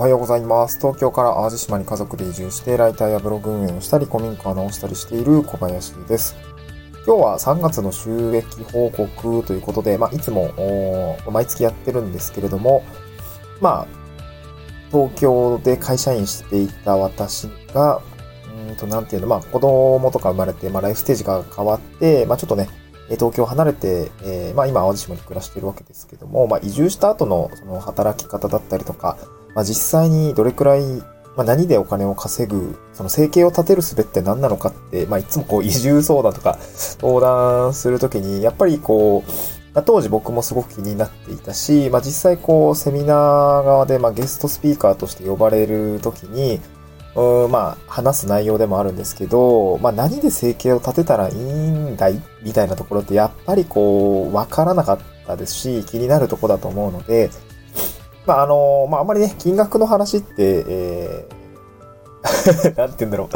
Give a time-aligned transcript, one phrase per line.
[0.00, 0.78] おはようございます。
[0.78, 6.36] 東京から淡路島に家族で移住して、ライターやブログ運営をしたり、古民家を直したりしている小林です。
[7.06, 12.82] 今日は3月の収益報告ということで、まあ、いつも、毎月やってるんですけれども、
[13.60, 13.86] まあ、
[14.90, 18.00] 東京で会社員していた私が、
[18.70, 22.70] うんと、なんていうの、まあ、子供とか生まれて、まあ、ライフステージが変わって、まあ、ちょっとね、
[23.10, 29.18] 東京離れて、えーまあ今淡路島に暮らしているわけですけども、まあ移住した後のその働き方だったりとか、
[29.54, 30.82] まあ実際にどれくらい、
[31.36, 39.30] まあ何でお金を稼ぐ、その生計を立てる術って何なのかって、まあいつもこう 移住相談とか相談するときに、やっぱりこう、
[39.74, 46.60] まあ当時僕もすごく気になっていたし、まあ実際こうセミナー側でまあゲストスピーカーとして呼ばれるときに、
[47.16, 52.22] うんまあ、話す内容でもあるんですけど、まあ、何で生計を立てたらいいんだい？
[52.42, 57.30] みたいなところって、やっぱりこう、わからなかったですし、気になるところだと思うので、
[58.26, 61.40] まあ、あの、まあ、あんまりね、金額の話って、えー、
[62.76, 63.28] なんて言うんだろう。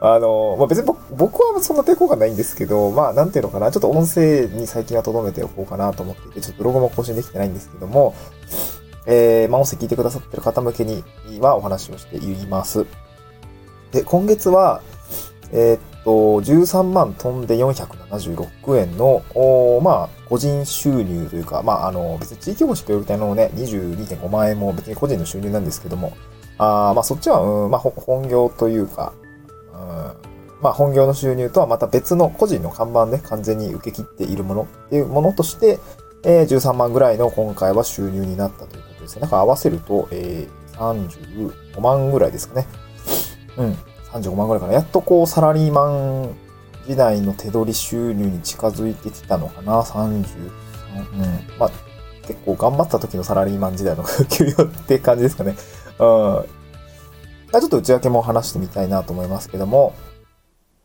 [0.00, 8.14] あの、まあ、別に僕はそんな抵抗がないんですけど、まあ、なんていうのかな、ちょっと音声に最近は留めておこうかなと思っていて、ちょっとブログも更新できてないんですけども、
[9.06, 11.04] えー、まあ、音声聞いてくださってる方向けに
[11.40, 12.86] はお話をしています。
[13.92, 14.80] で、今月は、
[15.52, 26.16] えーっと、13万飛んで476円の、おまあ、個人収入というか、まあ、あの、別に地域保守協力隊のね、22.5万円も別に個人の収入なんですけども、
[26.58, 29.12] あまあ、そっちは、うん、まあ、本業というか、
[29.72, 29.78] うん、
[30.62, 35.78] まあ、本業の収入とはまた別の個人の看板で完全に受け切っているものっていうものとして、
[36.24, 39.22] えー13万ぐらいの今回は収入になったということですね。
[39.22, 42.66] なんか合わせると、えー、35万ぐらいですかね。
[43.58, 43.76] うん。
[44.12, 44.74] 35万ぐらいかな。
[44.74, 46.36] やっとこう、サラリーマン
[46.86, 49.82] 時代の手取り収入に近づいてきたのかな。
[49.82, 50.24] 33。
[51.14, 51.58] うん。
[51.58, 51.70] まあ、
[52.26, 55.56] 結構頑張った時のサラリーマン時代の給与って感じですかね。
[55.98, 56.38] うん。
[57.54, 59.94] あちょっと内訳も話してみたいなと思いますけども。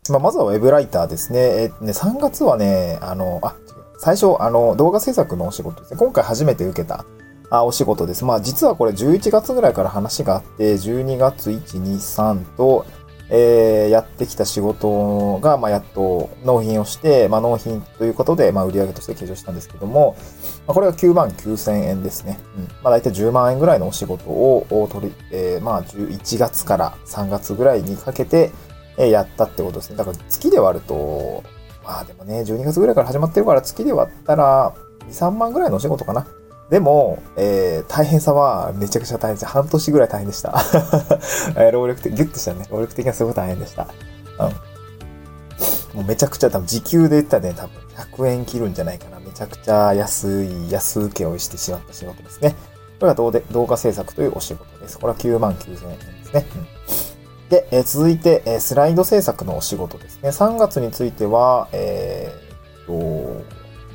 [0.09, 1.39] まあ、まずはウェブライターですね。
[1.39, 5.97] えーね、3月はね、あの、あ、違う最初、あの、動画制作のお仕事ですね。
[5.97, 7.05] 今回初めて受けた、
[7.49, 8.23] あ、お仕事です。
[8.25, 12.85] まあ、実はこれ11月ぐらいから話があって、12月1、2、3と、
[13.29, 20.15] えーやってきた仕事が、まあ、やっと納品をして、まあ、納品ということで、まあ、売上として計上したんですけども、
[20.65, 22.39] まあ、これが9万9000円ですね。
[22.57, 22.63] うん。
[22.83, 28.51] まあ、大体10万円ぐらいのお仕事を、を取り、えーまあ、11月から3月ぐらいにかけて、
[28.97, 29.97] えーやったってことですね。
[29.97, 31.43] だから月で割ると、
[31.83, 34.73] まあでもね、12月ぐらいから始まってるから月で割ったら、
[35.07, 36.27] 2、3万ぐらいのお仕事かな。
[36.69, 39.47] でも、えー大変さはめちゃくちゃ大変でした。
[39.47, 40.53] 半年ぐらい大変でした。
[41.55, 42.65] えー労力的、ギュッとしたね。
[42.69, 43.87] 労力的にはすごい大変でした。
[44.39, 45.97] うん。
[45.97, 49.19] もうめちゃくちゃ多分時給で言ったらね、多分100円切るんじゃないかな。
[49.19, 52.55] めちゃくちゃ安い、安請けをしてしまった仕事ですね。
[52.99, 54.99] これが動で動画制作というお仕事です。
[54.99, 56.45] これは9万9000円ですね。
[56.55, 56.67] うん
[57.49, 60.29] で、えー続いて、えースライド制作のお仕事ですね。
[60.29, 62.93] 3月については、えーっと、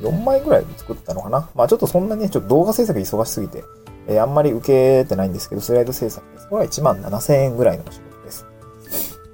[0.02, 1.48] 4枚ぐらい作ったのかな？
[1.54, 3.64] まあちょっとそんなに、ちょっと動画制作忙しすぎて、
[4.08, 4.66] えーあんまり受
[5.02, 6.48] けてないんですけど、スライド制作です。
[6.48, 8.46] これは1万7000円ぐらいのお仕事です。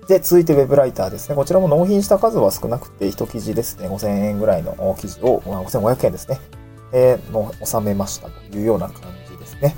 [0.08, 1.34] で、続いてウェブライターですね。
[1.36, 3.88] こちらも納品した数は少なくて、1記事ですね。
[3.88, 6.40] 5000円ぐらいの記事を、まあ5500円ですね。
[6.92, 9.76] えーの収めましたというような感じですね。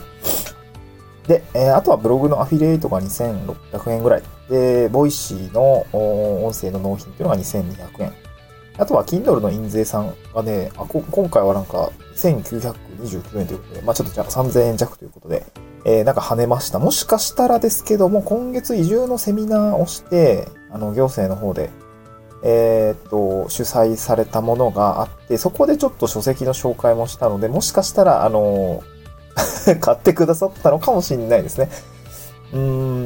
[1.27, 4.22] で、えーあとはブログのアフィリエイトが2600円ぐらい。
[4.49, 8.12] で、ボイシーの音声の納品っていうのが2200円。
[8.80, 15.44] あとは Kindle の印税さんがね、あこ今回はなんか1929円ということで、まあちょっとじゃあ3000円弱ということで、
[15.84, 16.78] えーなんか跳ねました。
[16.78, 21.68] もしかしたらですけども、今月移住のセミナーをして、あの、行政の方で、
[22.42, 28.82] えーっと、主催されたものがあって、そこでちょっと書籍の紹介もしたので、もしかしたら、あの、
[29.80, 31.68] 買ってくださったのかもしれないですね。
[32.54, 32.60] うー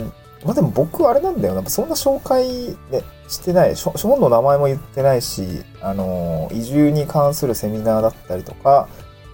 [0.04, 0.12] ん。
[0.44, 1.68] まあでも僕あれなんだよな。
[1.68, 2.46] そんな紹介、
[2.90, 3.76] ね、してない。
[3.76, 8.88] 書本の名前も言ってないし、あの、移住に関するセミナーだったりとか、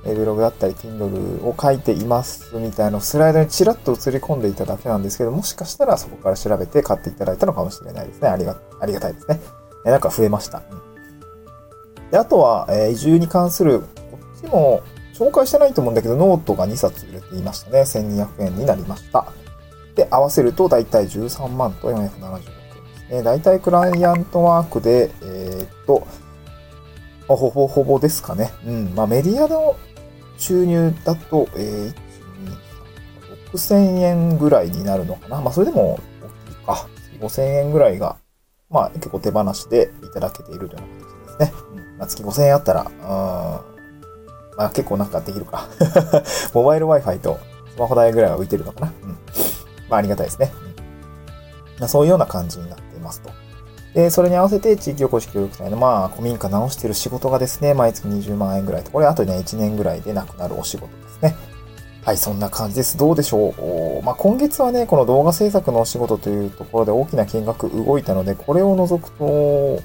[0.04, 8.28] ブログだったり、Kindle を書いていますみたいなスライドにチラッと映り込んでいただけなんですけど、もしかしたらそこから調べて買っていただいたのかもしれないですね。
[8.28, 9.40] ありが、ありがたいですね。
[9.84, 10.62] えなんか増えました。
[12.10, 13.86] で、あとは、えー移住に関する、こ
[14.38, 14.82] っちも
[15.14, 17.80] 紹介してないと思うんだけど、ノートが2冊売れていましたね。
[17.80, 19.26] 1200円になりました。
[19.94, 23.22] で、合わせると大体13万と476円ですね。
[23.22, 26.06] 大体クライアントワークで、えーっと、
[27.28, 28.50] まあほぼほぼですかね。
[28.66, 28.94] うん。
[28.94, 29.76] まあメディアの
[30.36, 31.94] 収入だと、えー、
[33.52, 35.40] 1、2、3、6000円ぐらいになるのかな。
[35.40, 36.00] まあそれでも
[36.48, 36.88] 大きいか。
[37.20, 38.16] 5000円ぐらいが、
[38.70, 41.52] まあ結構手放しでいただけているというような形ですね。
[41.74, 41.98] うん。
[41.98, 43.00] まあ月5000円あったら、うん。
[44.56, 45.68] まあ結構なんかできるか。
[46.54, 47.38] モバイル Wi-Fi と
[47.74, 48.92] スマホ代ぐらいは浮いてるのかな。
[49.02, 49.18] うん。
[49.90, 50.52] まあありがたいですね。
[51.80, 53.30] うん、そういうような感じになっていますと。
[53.94, 61.36] で、それに合わせて地域おこし協力隊の、まあ、古民家直している仕事がですね、毎月20万円ぐらいと、これあとね、1年ぐらいでなくなるお仕事ですね。
[62.04, 62.96] はい、そんな感じです。
[62.96, 63.48] どうでしょ
[64.00, 64.04] う？
[64.04, 69.82] まあ、今月はね、この動画制作のお仕事というところで大きな金額動いたので、これを除くと、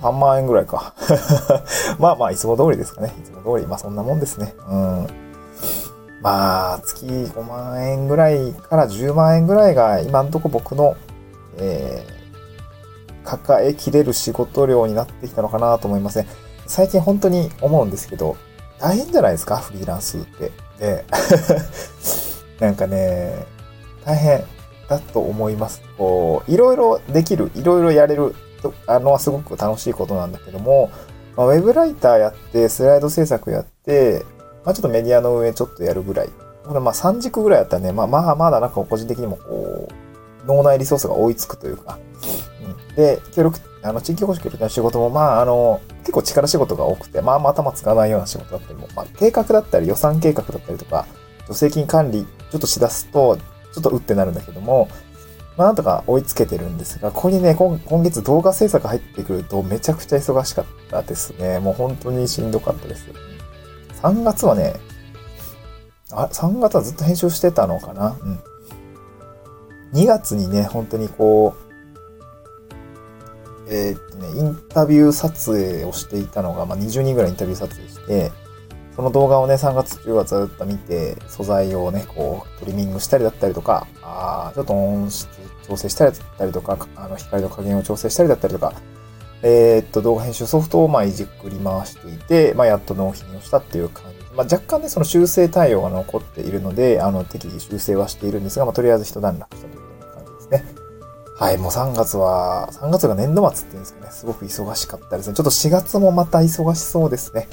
[0.00, 0.94] 3万円ぐらいか。
[1.98, 3.12] まあまあ、いつも通りですかね。
[3.18, 3.66] いつも通り。
[3.66, 4.54] まあ、そんなもんですね。
[4.68, 5.06] うん。
[6.20, 10.96] まあ、月5万円ぐらいから10万円ぐらいが、今んとこ僕の、
[11.58, 16.26] えー、抱えきれる仕事量になってきたのかなと思いますね。
[16.66, 18.36] 最近本当に思うんですけど、
[18.78, 19.58] 大変じゃないですか？
[19.58, 20.52] フリーランスって。
[20.78, 21.04] で、
[22.60, 23.46] なんかね、
[24.04, 24.44] 大変
[24.88, 25.82] だと思います。
[25.96, 28.34] こう、いろいろできる、いろいろやれる、
[28.86, 30.90] あのはすごく楽しいことなんだけども、
[31.36, 34.24] まあ、ウェブライターやって、スライド制作やって、
[34.64, 36.28] まあちょっとメディアの運営ちょっとやるぐらい。
[36.64, 41.98] これまあ3軸ぐらいやったらね、まあまあまだなんか個人的にもこう、脳内リソースが追いつくというか、
[42.88, 51.06] うん、で、協力、あの、地域保守協力の仕事も、まああの、結構力仕事が多くて、まあまあ頭使わないような仕事だったりも、まあ計画だったり予算計画だったりとか、
[51.46, 54.88] 助成金管理ちょっとしだすと、ちょっとうってなるんだけども、
[55.56, 61.58] まあなんとか追いつけてるんですが、ここにね、今月動画制作入ってくるとめちゃくちゃ忙しかったですね。
[61.58, 63.06] もう本当にしんどかったです。
[64.02, 64.74] 3月はね、
[66.12, 68.16] あ、3月はずっと編集してたのかな？
[68.20, 68.40] うん。
[69.92, 71.54] 2月にね、本当にこ
[73.68, 78.32] う、えー、っとね、インタビュー撮影をしていたのが、まあ、20人ぐらいインタビュー撮影して、
[78.96, 85.28] その動画をね、3月中はずっと見て、素材をね、こう、トリミングしたりだったりとか、あちょっと音質
[85.66, 88.74] 調整したりだったりとか、あの、光の加減を調整したりだったりとか、
[89.42, 94.18] えー、っと、動画編集ソフトをまあいじっくり回していて、まあやっと納品をしたっていう感じ。
[94.36, 100.80] まあ若干ね、その修正対応が残っているので、あの、適宜修正はしているんですが、まあとりあえず一段落したという感じですね。
[101.38, 105.34] はい、もう3月は、3月が年度末っていうんですかね、すごく忙しかったですね。
[105.34, 107.48] ちょっと4月もまた忙しそうですね。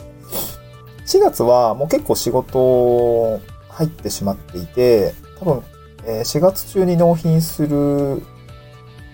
[1.07, 5.63] 4月はもう結構仕事入ってしまっていて、多分、
[6.05, 8.21] え4月中に納品する、う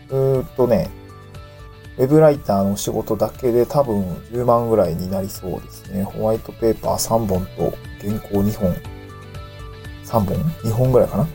[0.09, 0.89] ーとね、
[1.97, 4.01] ウェブライターの仕事だけで多分
[4.31, 6.03] 10万ぐらいになりそうですね。
[6.03, 8.75] ホワイトペーパー3本と原稿2本。
[10.05, 11.27] 3本 ?2 本ぐらいかな？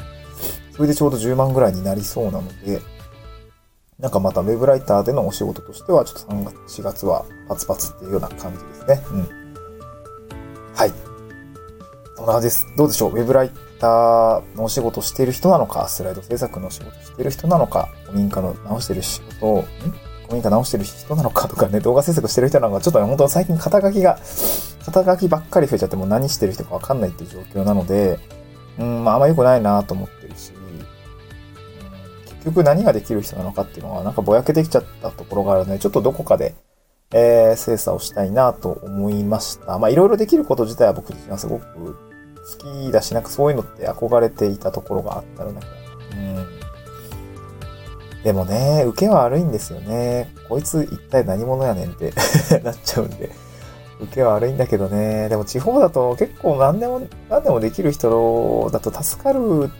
[0.72, 2.80] それでちょうど10万ぐらいになりそうなので、
[3.98, 9.02] なんかまたウェブライターでのお仕事としては、ちょっと3月、4月はパツパツっていうような感じですね。
[9.10, 9.28] うん。
[10.74, 10.92] はい。
[12.16, 12.66] そんな感じです？
[12.76, 13.12] どうでしょう？
[13.12, 13.50] ウェブライ
[13.80, 19.64] ターのお仕事している人なのか、スライド制作のお仕事している人なのか、古民家の直してる仕事を、ん？
[20.28, 24.18] 古民家直してる人なのかとかね、動画制作してる人なのか、ちょっとね、本当最近肩書きが、
[24.84, 28.18] 肩書きばっかり増えちゃってもう何してる人かわかんないっていう状況なので、
[28.78, 30.52] うん、まああんま良くないなと思ってるし、
[32.26, 36.54] 結局何ができる人なのかっていうのはなんかぼやけてきちゃったところがあるので、ちょっとどこかで、
[37.10, 39.78] えー、精査をしたいなと思いました。
[39.78, 41.64] まあいろいろできること自体は僕自身はすごく
[42.60, 45.60] 好きだし、なんかそういうのって憧れていたところがあったので、
[46.12, 46.57] うん
[48.28, 50.28] でもね、受けは悪いんですよね。
[50.50, 52.12] こいつ一体何者やねんって
[52.60, 53.30] なっちゃうんで。
[54.02, 55.30] 受けは悪いんだけどね。
[55.30, 59.70] でも地方だと結構何でも、何でもできる人だと助かる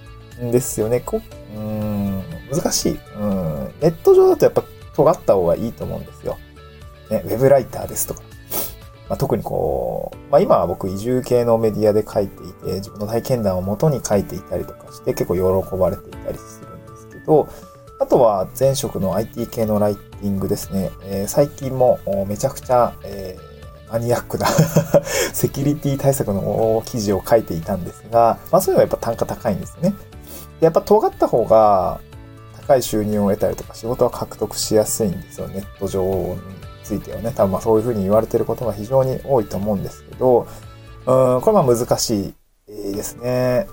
[0.43, 1.01] んですよね。
[1.01, 1.21] こ
[1.55, 2.99] うん、難しい。
[3.21, 3.71] うん。
[3.83, 4.65] ネット上だとやっぱ
[4.97, 6.39] 尖った方がいいと思うんですよ。
[7.11, 8.23] ね、ウェブライターですとか。
[9.11, 17.47] まあ、特にこう、まあ、今は僕移住系のメディアで書いていて、自分の体験談を元に書いていたりとかして結構喜ばれていたりするんですけど、
[18.01, 20.91] あとは前職の IT 系のライティングですね。
[21.03, 24.47] えー、最近もめちゃくちゃ、えー、マニアックな
[25.33, 29.95] セキュリティ対策の記事を書いていたんですが、まあそういうのはやっぱ単価高いんですね。
[30.61, 32.01] やっぱ尖った方が
[32.67, 35.49] 高い収入を得たりとか仕事は獲得しやすいんですよ。
[35.49, 36.39] ネット上に
[36.85, 37.33] ついてはね。
[37.35, 40.47] 多分まあそういうふうに言われてることが非常に多いと思うんですけど、
[41.07, 42.35] うん、これは難し
[42.69, 43.67] いですね。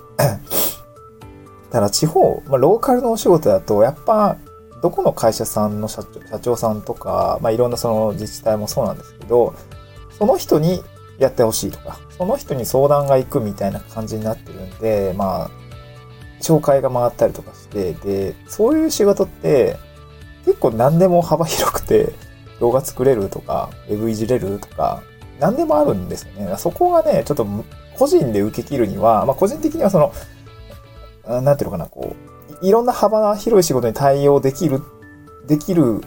[1.70, 4.36] ただ地方、まあ、ローカルのお仕事だと、やっぱ、
[4.82, 9.54] どこの会社さんの社長社長さんとか、まあ、いろんなその自治体もそうなんですけど、
[10.18, 10.82] その人に
[11.18, 15.50] やってほしいとか、その人に相談が行くみたいな感じになってるんで、まあ、
[16.40, 19.76] 紹介が回ったりとかして、で、そういう仕事って
[20.44, 22.12] 結構何でも幅広くて、
[22.60, 25.02] 動画作れるとか、ウェブいじれるとか、
[25.40, 26.54] 何でもあるんですよね。
[26.56, 27.46] そこがね、ちょっと
[27.98, 30.12] 個人で受け切るには、まあ個人的にはその、
[31.26, 32.14] なんていうのかな、こ
[32.62, 34.80] う、いろんな幅の広い仕事に対応できる、
[35.46, 36.00] できる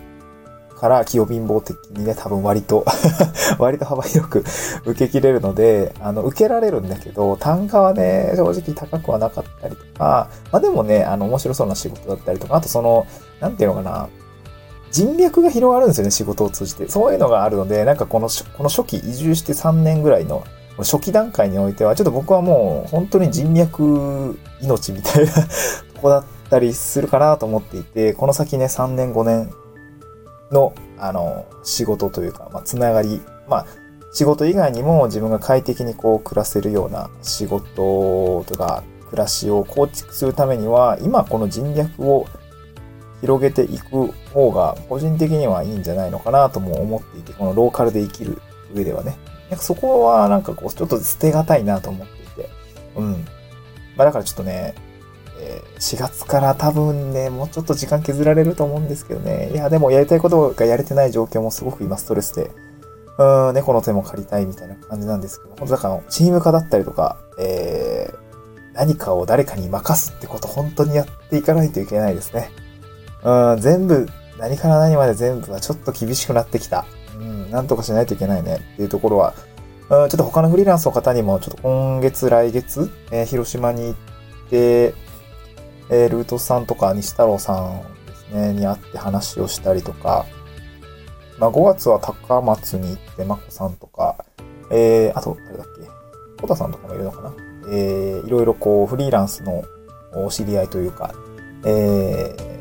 [0.80, 2.86] から器用貧乏的にね、多分割と
[3.60, 4.44] 割と幅広く
[4.86, 13.06] 受け切れるので、あの、受けられるんだけど、単価はね、正直高くはなかったりとか、まあでもね、あの、面白そうな仕事だったりとか、あとその、
[13.42, 14.08] なんていうのかな、
[14.92, 16.88] 人脈が広がるんですよね、仕事を通じて。
[16.88, 20.44] そういうのがあるので、なんかこの、この初期移住して3年ぐらいの
[20.84, 29.54] 初期段階においては、ちょっと僕はもう本当に人脈命みたいなとこだったりするかなと思っていて、この先ね、3年5年
[30.52, 33.66] の、あの、仕事というか、まあ、つながり、まあ、
[34.12, 42.26] 仕事以外にも自分が快適にこう暮らせるような仕事とか暮らしを構築するためには、今この人脈を
[43.22, 48.42] 広げていく方が個人的にはいいんじゃないのかなとも思っていて、このローカルで生きる
[48.74, 49.18] 上ではね。
[49.58, 52.50] そこはなんかこう、ちょっと捨てがたいなと思っていて。
[52.96, 53.26] うん。
[53.96, 54.76] まあだからちょっとね、
[55.40, 59.52] え4月から多分ね、もうちょっと時間削られると思うんですけどね。
[59.54, 62.52] いや、でもやりたいことがやれてない状況もすごく今ストレスで、
[63.18, 72.50] うん、猫の手も借りたいみたいな感じなんですけど、本当だからチーム化だったりとか、えー、何かを誰かに任すってこと本当にやっていかないといけないですね。
[73.24, 76.86] うん、全部、何から何まで全部はちょっと厳しくなってきた。
[77.20, 79.34] うん、なんとかしないといけないねっていうところは、
[79.90, 84.94] うん、ちょっと他のフリーランスの方にも、ちょっと今月、来月、えー、広島に行って、
[85.92, 90.26] えー、ルートさんとか西太郎さんですね、に会って話をしたりとか、
[91.40, 94.26] まあ5月は高松に行って、まこさんとか、
[94.72, 97.34] えー、あと、誰だっけ、小田さんとかもいるのかな
[97.72, 99.64] えー、いろいろこう、フリーランスの
[100.14, 101.14] お知り合いというか、
[101.66, 102.59] えー、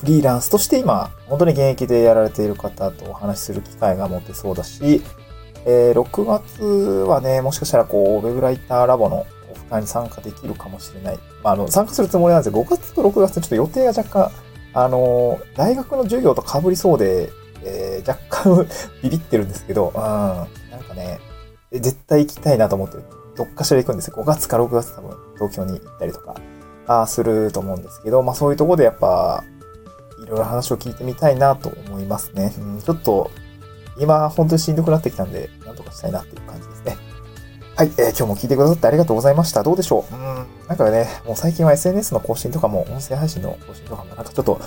[0.00, 5.02] フリーランスとして今、本当に現役でやられている方とお話しする機会が持てそうだし、
[5.64, 11.18] えー、6月はね、もしかしたらこう、ウェブライターラボのオフ会に参加できるかもしれない。
[11.42, 14.30] まあ、あの、参加するつもりなんですけど、5月と6月ちょっと予定が若干、
[14.74, 17.30] あの、大学の授業と被りそうで、
[17.64, 18.66] えー、若干
[19.02, 21.18] ビビってるんですけど、うん、なんかね、
[21.72, 22.98] 絶対行きたいなと思って、
[23.36, 24.16] どっかしら行くんですよ。
[24.16, 26.36] 5月か6月多分東京に行ったりとか、
[26.86, 29.42] あすると思うんですけど、まあそういうところでやっぱ、
[30.26, 32.52] いろいろ話を聞いてみたいなと思いますね。
[32.58, 33.30] うん、ちょっと、
[33.98, 36.96] 今、本当にしんどくなってきたんで、なんとかしたいなっていう感じですね。
[37.76, 39.62] はい、えー、今日も聞いてくださってありがとうございました。
[39.62, 40.14] どうでしょう？
[40.14, 44.60] うん、なんかね、もう最近は SNS の更新とかも、音声配信の更新とかも、なんかちょっと、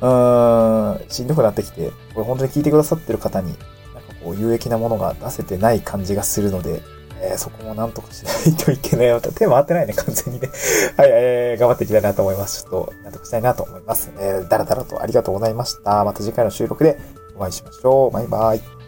[0.00, 3.48] うーん、しんどくなってきて、これ本当に聞いてくださってる方に、
[3.94, 6.82] なんかこう、有益なものが出せてない感じがするので、
[7.22, 9.12] えー、そこもなんとかしない といけない。
[9.12, 10.48] また手回ってないね、完全にね。
[10.96, 12.62] はい、えー、頑張っていきたいなと思います。
[12.62, 14.10] ちょっと、なんとかしたいなと思います。
[14.18, 16.04] えー、だらだらとありがとうございました。
[16.04, 16.98] また次回の収録で
[17.36, 18.10] お会いしましょう。
[18.10, 18.79] バイバイ。